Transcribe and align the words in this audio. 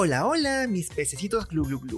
Hola, 0.00 0.28
hola, 0.28 0.68
mis 0.68 0.90
pececitos 0.90 1.48
glu 1.48 1.64
glu 1.64 1.80
glu. 1.80 1.96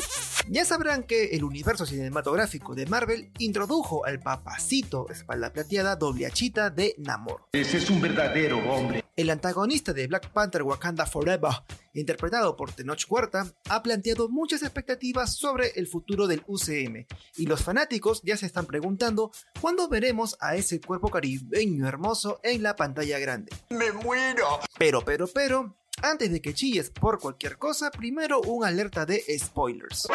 Ya 0.48 0.64
sabrán 0.64 1.02
que 1.02 1.36
el 1.36 1.44
universo 1.44 1.84
cinematográfico 1.84 2.74
de 2.74 2.86
Marvel 2.86 3.30
introdujo 3.38 4.06
al 4.06 4.20
papacito 4.20 5.06
espalda 5.10 5.52
plateada 5.52 5.96
doble 5.96 6.24
achita 6.24 6.70
de 6.70 6.94
Namor. 6.96 7.42
Ese 7.52 7.76
es 7.76 7.90
un 7.90 8.00
verdadero 8.00 8.56
hombre. 8.72 9.04
El 9.16 9.28
antagonista 9.28 9.92
de 9.92 10.06
Black 10.06 10.30
Panther 10.30 10.62
Wakanda 10.62 11.04
Forever, 11.04 11.50
interpretado 11.92 12.56
por 12.56 12.72
Tenoch 12.72 13.04
Huerta, 13.06 13.44
ha 13.68 13.82
planteado 13.82 14.30
muchas 14.30 14.62
expectativas 14.62 15.36
sobre 15.36 15.72
el 15.76 15.86
futuro 15.86 16.26
del 16.26 16.42
UCM, 16.46 17.06
y 17.36 17.44
los 17.44 17.62
fanáticos 17.62 18.22
ya 18.22 18.38
se 18.38 18.46
están 18.46 18.64
preguntando 18.64 19.30
cuándo 19.60 19.90
veremos 19.90 20.38
a 20.40 20.56
ese 20.56 20.80
cuerpo 20.80 21.10
caribeño 21.10 21.86
hermoso 21.86 22.40
en 22.44 22.62
la 22.62 22.76
pantalla 22.76 23.18
grande. 23.18 23.52
¡Me 23.68 23.92
muero! 23.92 24.60
Pero, 24.78 25.02
pero, 25.04 25.26
pero, 25.26 25.76
antes 26.02 26.30
de 26.30 26.40
que 26.40 26.54
chilles 26.54 26.90
por 26.90 27.18
cualquier 27.18 27.58
cosa, 27.58 27.90
primero 27.90 28.40
un 28.40 28.64
alerta 28.64 29.06
de 29.06 29.22
spoilers. 29.38 30.08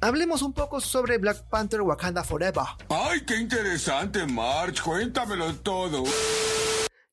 Hablemos 0.00 0.42
un 0.42 0.52
poco 0.52 0.80
sobre 0.80 1.18
Black 1.18 1.48
Panther 1.48 1.80
Wakanda 1.82 2.24
Forever. 2.24 2.64
¡Ay, 2.88 3.20
qué 3.24 3.36
interesante, 3.36 4.26
March! 4.26 4.82
Cuéntamelo 4.82 5.54
todo. 5.56 6.02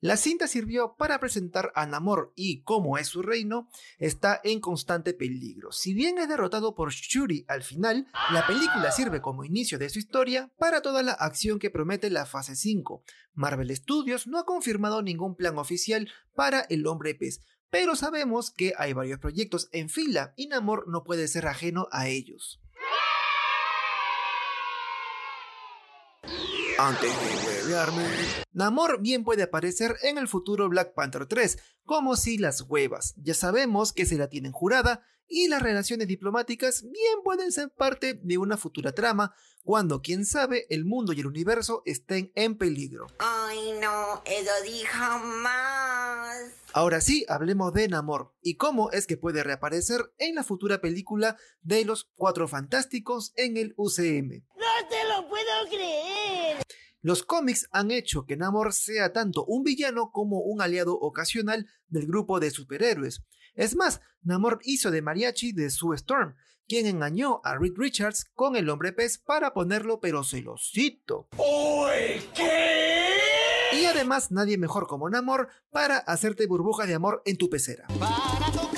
La 0.02 0.16
cinta 0.16 0.48
sirvió 0.48 0.96
para 0.98 1.20
presentar 1.20 1.74
a 1.76 1.86
Namor 1.86 2.32
y, 2.34 2.62
como 2.62 2.98
es 2.98 3.08
su 3.08 3.22
reino, 3.22 3.70
está 3.98 4.40
en 4.46 4.62
constante 4.62 5.14
peligro. 5.14 5.74
Si 5.74 5.94
bien 5.94 6.18
es 6.20 6.30
derrotado 6.30 6.74
por 6.74 6.92
Shuri 6.92 7.44
al 7.50 7.64
final, 7.64 8.08
la 8.32 8.48
película 8.48 8.92
sirve 8.92 9.22
como 9.22 9.44
inicio 9.44 9.78
de 9.78 9.90
su 9.90 10.00
historia 10.00 10.54
para 10.58 10.82
toda 10.82 11.04
la 11.04 11.12
acción 11.12 11.60
que 11.60 11.70
promete 11.70 12.10
la 12.10 12.26
fase 12.26 12.56
5. 12.56 13.04
Marvel 13.34 13.76
Studios 13.76 14.26
no 14.26 14.40
ha 14.40 14.46
confirmado 14.46 15.02
ningún 15.02 15.36
plan 15.36 15.58
oficial 15.58 16.10
para 16.34 16.62
el 16.70 16.88
hombre 16.88 17.14
pez, 17.14 17.42
pero 17.70 17.98
sabemos 17.98 18.52
que 18.52 18.74
hay 18.78 18.94
varios 18.94 19.20
proyectos 19.20 19.68
en 19.74 19.90
fila 19.90 20.34
y 20.38 20.48
Namor 20.48 20.88
no 20.88 21.04
puede 21.04 21.28
ser 21.28 21.46
ajeno 21.46 21.90
a 21.92 22.08
ellos. 22.08 22.62
Antes 26.82 27.12
de 27.12 27.46
huevearme, 27.46 28.08
Namor 28.54 29.02
bien 29.02 29.26
puede 29.26 29.44
aparecer 29.44 29.98
en 30.02 30.18
el 30.18 30.30
futuro 30.30 30.70
Black 30.70 30.94
Panther 30.94 31.26
3, 31.26 31.58
como 31.84 32.16
si 32.16 32.38
las 32.38 32.62
huevas. 32.62 33.16
Ya 33.18 33.34
sabemos 33.34 33.92
que 33.92 34.06
se 34.06 34.18
la 34.18 34.30
tienen 34.30 34.54
jurada 34.54 35.04
y 35.28 35.50
las 35.50 35.62
relaciones 35.62 36.08
diplomáticas 36.08 36.84
bien 36.84 37.22
pueden 37.22 37.52
ser 37.52 37.70
parte 37.70 38.22
de 38.24 38.38
una 38.38 38.56
futura 38.56 38.94
trama 38.94 39.34
cuando, 39.62 40.02
quién 40.02 40.26
sabe, 40.26 40.68
el 40.70 40.86
mundo 40.86 41.12
y 41.12 41.20
el 41.20 41.28
universo 41.28 41.84
estén 41.86 42.32
en 42.36 42.58
peligro. 42.58 43.08
Ay 43.20 43.74
no, 43.82 44.22
eso 44.24 44.52
dijo 44.64 45.20
más. 45.44 46.38
Ahora 46.72 47.02
sí, 47.02 47.26
hablemos 47.28 47.74
de 47.74 47.90
Namor 47.90 48.32
y 48.42 48.56
cómo 48.56 48.90
es 48.92 49.06
que 49.06 49.18
puede 49.18 49.44
reaparecer 49.44 50.14
en 50.18 50.36
la 50.36 50.46
futura 50.46 50.80
película 50.80 51.36
de 51.62 51.84
los 51.84 52.10
Cuatro 52.16 52.48
Fantásticos 52.48 53.34
en 53.36 53.58
el 53.58 53.74
UCM. 53.76 54.46
Lo 55.20 55.28
puedo 55.28 55.68
creer. 55.70 56.64
Los 57.02 57.24
cómics 57.24 57.68
han 57.74 57.92
hecho 57.92 58.26
que 58.26 58.38
Namor 58.38 58.72
sea 58.72 59.12
tanto 59.12 59.44
un 59.44 59.64
villano 59.64 60.12
como 60.12 60.40
un 60.40 60.62
aliado 60.62 60.94
ocasional 60.94 61.68
del 61.90 62.08
grupo 62.08 62.40
de 62.40 62.52
superhéroes. 62.52 63.22
Es 63.54 63.76
más, 63.76 64.00
Namor 64.22 64.60
hizo 64.64 64.92
de 64.92 65.02
mariachi 65.02 65.52
de 65.52 65.70
Sue 65.72 65.98
Storm, 65.98 66.36
quien 66.70 66.86
engañó 66.86 67.42
a 67.44 67.58
Reed 67.58 67.74
Richards 67.76 68.32
con 68.34 68.56
el 68.56 68.70
hombre 68.70 68.94
pez 68.94 69.18
para 69.18 69.54
ponerlo 69.54 70.00
pero 70.00 70.24
celosito. 70.24 71.28
¡Uy, 71.38 72.22
qué! 72.34 73.10
Y 73.74 73.86
además 73.86 74.32
nadie 74.32 74.58
mejor 74.58 74.88
como 74.88 75.10
Namor 75.10 75.50
para 75.70 75.98
hacerte 75.98 76.48
burbujas 76.48 76.88
de 76.88 76.94
amor 76.94 77.22
en 77.26 77.38
tu 77.38 77.50
pecera. 77.50 77.88
Para 78.00 78.69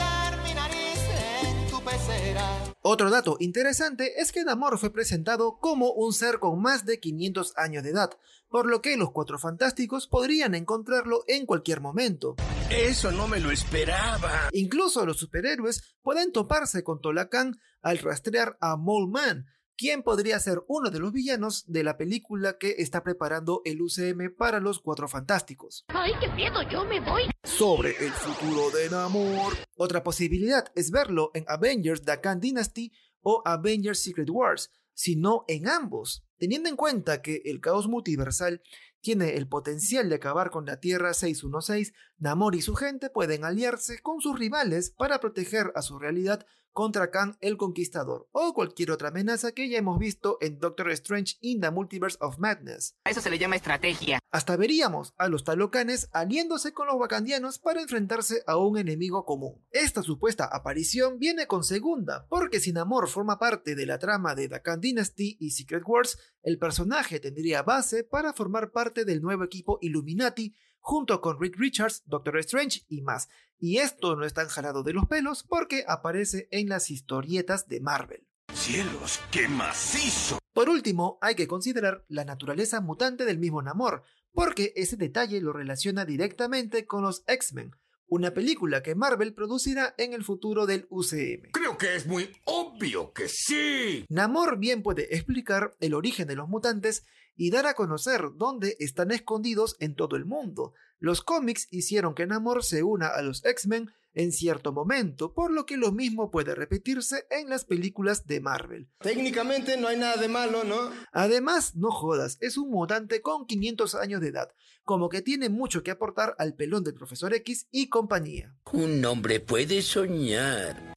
Otro 2.84 3.12
dato 3.12 3.38
interesante 3.40 4.20
es 4.22 4.32
que 4.32 4.44
Namor 4.44 4.80
fue 4.80 4.92
presentado 4.92 5.60
como 5.60 5.92
un 5.92 6.14
ser 6.14 6.40
con 6.40 6.60
más 6.60 6.84
de 6.84 7.00
500 7.00 7.54
años 7.56 7.84
de 7.84 7.92
edad, 7.92 8.10
por 8.50 8.66
lo 8.66 8.82
que 8.82 8.98
los 8.98 9.12
Cuatro 9.12 9.38
Fantásticos 9.38 10.08
podrían 10.08 10.56
encontrarlo 10.56 11.24
en 11.28 11.46
cualquier 11.46 11.80
momento. 11.80 12.38
Eso 12.72 13.12
no 13.12 13.28
me 13.28 13.40
lo 13.40 13.52
esperaba. 13.52 14.50
Incluso 14.52 15.06
los 15.06 15.20
superhéroes 15.20 15.96
pueden 16.02 16.32
toparse 16.32 16.84
con 16.84 17.02
Tolacan 17.02 17.60
al 17.84 18.00
rastrear 18.00 18.58
a 18.62 18.78
Mole 18.78 19.12
Man, 19.12 19.46
quien 19.82 20.04
podría 20.04 20.40
ser 20.40 20.62
uno 20.68 20.92
de 20.92 21.00
los 21.00 21.12
villanos 21.12 21.64
de 21.66 21.84
la 21.84 21.98
película 21.98 22.60
que 22.60 22.76
está 22.78 23.02
preparando 23.02 23.64
el 23.66 23.82
UCM 23.82 24.32
para 24.38 24.60
los 24.60 24.80
Cuatro 24.80 25.08
Fantásticos. 25.08 25.86
Ay, 25.88 26.12
qué 26.22 26.28
miedo, 26.34 26.62
yo 26.70 26.86
me 26.86 27.00
voy. 27.00 27.24
Sobre 27.44 27.90
el 27.98 28.12
futuro 28.12 28.70
de 28.70 28.92
Namor. 28.92 29.54
Otra 29.76 30.04
posibilidad 30.04 30.72
es 30.76 30.92
verlo 30.92 31.32
en 31.34 31.46
Avengers 31.48 32.04
The 32.04 32.22
Khan 32.22 32.40
Dynasty 32.40 32.92
o 33.22 33.42
Avengers 33.44 34.04
Secret 34.04 34.30
Wars, 34.30 34.70
sino 34.94 35.46
en 35.48 35.68
ambos, 35.68 36.24
teniendo 36.38 36.70
en 36.70 36.76
cuenta 36.76 37.24
que 37.24 37.42
el 37.46 37.60
caos 37.60 37.88
multiversal 37.88 38.62
tiene 39.02 39.36
el 39.36 39.48
potencial 39.48 40.10
de 40.10 40.16
acabar 40.16 40.52
con 40.52 40.66
la 40.66 40.80
Tierra 40.80 41.14
616, 41.14 41.94
Namor 42.18 42.56
y 42.56 42.62
su 42.62 42.76
gente 42.76 43.10
pueden 43.10 43.44
aliarse 43.44 44.00
con 44.00 44.22
sus 44.22 44.38
rivales 44.38 44.92
para 44.92 45.20
proteger 45.20 45.72
a 45.76 45.82
su 45.82 46.00
realidad 46.00 46.46
contra 46.72 47.12
Khan 47.12 47.38
el 47.42 47.58
Conquistador 47.58 48.28
o 48.32 48.54
cualquier 48.54 48.92
otra 48.92 49.10
amenaza 49.10 49.52
que 49.52 49.70
ya 49.70 49.78
hemos 49.78 50.00
visto 50.00 50.38
en 50.42 50.60
Doctor 50.60 50.90
Strange 50.92 51.38
in 51.42 51.62
the 51.62 51.72
Multiverse 51.72 52.18
of 52.22 52.38
Madness. 52.40 52.96
A 53.04 53.10
eso 53.10 53.22
se 53.22 53.30
le 53.30 53.38
llama 53.38 53.56
estrategia. 53.56 54.20
Hasta 54.32 54.56
veríamos 54.56 55.14
a 55.18 55.28
los 55.28 55.44
talocanes 55.44 56.10
aliándose 56.14 56.74
con 56.74 56.88
los 56.88 56.96
wakandianos 56.96 57.60
para 57.60 57.82
enfrentarse 57.82 58.44
a 58.48 58.58
un 58.58 58.78
enemigo 58.78 59.26
común. 59.26 59.66
Esta 59.72 60.04
supuesta 60.04 60.46
aparición 60.46 61.20
viene 61.20 61.48
con 61.48 61.64
segunda, 61.64 62.26
porque 62.30 62.60
si 62.60 62.72
Namor 62.72 63.10
forma 63.10 63.40
parte 63.40 63.76
de 63.76 63.86
la 63.86 64.00
trama 64.00 64.36
de 64.36 64.48
The 64.48 64.62
Khan 64.62 64.80
Dynasty 64.80 65.38
y 65.40 65.52
Secret 65.52 65.84
Wars, 65.86 66.18
el 66.44 66.58
personaje 66.58 67.20
tendría 67.20 67.64
base 67.64 68.04
para 68.04 68.34
formar 68.34 68.72
parte 68.72 68.91
del 68.94 69.22
nuevo 69.22 69.44
equipo 69.44 69.80
Illuminati 69.82 70.54
junto 70.80 71.22
con 71.22 71.40
Reed 71.40 71.54
Richards, 71.58 72.04
Doctor 72.06 72.38
Strange 72.40 72.82
y 72.90 73.02
más. 73.02 73.30
Y 73.58 73.78
esto 73.78 74.16
no 74.16 74.26
es 74.26 74.34
tan 74.34 74.48
jalado 74.48 74.84
de 74.84 74.94
los 74.94 75.06
pelos 75.06 75.44
porque 75.44 75.86
aparece 75.88 76.48
en 76.52 76.68
las 76.68 76.92
historietas 76.92 77.68
de 77.68 77.80
Marvel. 77.80 78.28
¡Cielos, 78.54 79.20
qué 79.32 79.48
macizo! 79.48 80.40
Por 80.54 80.70
último, 80.70 81.18
hay 81.22 81.36
que 81.36 81.48
considerar 81.48 82.04
la 82.10 82.26
naturaleza 82.26 82.82
mutante 82.82 83.26
del 83.26 83.38
mismo 83.38 83.62
Namor, 83.62 84.04
porque 84.34 84.74
ese 84.76 84.98
detalle 84.98 85.40
lo 85.40 85.54
relaciona 85.54 86.06
directamente 86.06 86.86
con 86.86 87.04
los 87.04 87.24
X-Men, 87.28 87.72
una 88.12 88.34
película 88.34 88.84
que 88.84 88.94
Marvel 88.94 89.34
producirá 89.34 89.96
en 89.98 90.12
el 90.12 90.26
futuro 90.26 90.66
del 90.66 90.86
UCM. 90.90 91.52
Creo 91.54 91.78
que 91.78 91.96
es 91.96 92.06
muy 92.06 92.30
obvio 92.44 93.14
que 93.14 93.30
sí. 93.30 94.06
Namor 94.10 94.60
bien 94.60 94.84
puede 94.84 95.16
explicar 95.16 95.78
el 95.80 95.94
origen 95.94 96.28
de 96.28 96.36
los 96.36 96.50
mutantes 96.50 97.06
y 97.38 97.52
dar 97.52 97.66
a 97.68 97.74
conocer 97.74 98.24
dónde 98.36 98.76
están 98.80 99.12
escondidos 99.12 99.78
en 99.80 99.96
todo 99.96 100.18
el 100.18 100.26
mundo. 100.26 100.74
Los 101.00 101.22
cómics 101.22 101.70
hicieron 101.72 102.14
que 102.14 102.28
Namor 102.28 102.66
se 102.66 102.84
una 102.84 103.08
a 103.08 103.22
los 103.22 103.46
X-Men 103.46 103.94
en 104.14 104.32
cierto 104.32 104.74
momento, 104.74 105.34
por 105.34 105.52
lo 105.52 105.66
que 105.66 105.78
lo 105.78 105.92
mismo 105.92 106.32
puede 106.32 106.56
repetirse 106.56 107.26
en 107.30 107.50
las 107.50 107.66
películas 107.66 108.26
de 108.26 108.42
Marvel. 108.42 108.90
Técnicamente 109.00 109.78
no 109.78 109.88
hay 109.88 109.98
nada 109.98 110.18
de 110.18 110.28
malo, 110.28 110.64
¿no? 110.64 110.92
Además, 111.12 111.76
no 111.76 111.92
jodas, 111.92 112.38
es 112.42 112.58
un 112.58 112.70
mutante 112.70 113.22
con 113.22 113.46
500 113.46 113.96
años 113.96 114.22
de 114.22 114.30
edad, 114.30 114.50
como 114.84 115.10
que 115.10 115.22
tiene 115.22 115.50
mucho 115.50 115.84
que 115.84 115.92
aportar 115.92 116.36
al 116.38 116.56
pelón 116.56 116.84
del 116.84 116.94
Profesor 116.94 117.34
X 117.34 117.68
y 117.72 117.88
compañía. 117.90 118.56
Un 118.72 119.04
hombre 119.06 119.40
puede 119.40 119.82
soñar. 119.82 120.94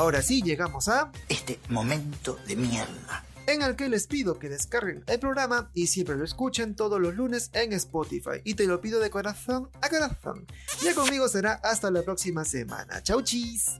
Ahora 0.00 0.22
sí, 0.22 0.42
llegamos 0.42 0.88
a 0.88 1.12
Este 1.28 1.58
momento 1.68 2.38
de 2.46 2.56
mierda. 2.56 3.29
En 3.52 3.62
el 3.62 3.76
que 3.76 3.88
les 3.88 4.06
pido 4.06 4.38
que 4.38 4.48
descarguen 4.48 5.04
el 5.06 5.18
programa 5.18 5.70
y 5.74 5.88
siempre 5.88 6.16
lo 6.16 6.24
escuchen 6.24 6.74
todos 6.74 7.00
los 7.00 7.14
lunes 7.14 7.50
en 7.52 7.72
Spotify. 7.72 8.40
Y 8.44 8.54
te 8.54 8.66
lo 8.66 8.80
pido 8.80 9.00
de 9.00 9.10
corazón 9.10 9.68
a 9.80 9.88
corazón. 9.88 10.46
Ya 10.82 10.94
conmigo 10.94 11.28
será 11.28 11.54
hasta 11.62 11.90
la 11.90 12.02
próxima 12.02 12.44
semana. 12.44 13.02
Chau 13.02 13.22
chis. 13.22 13.78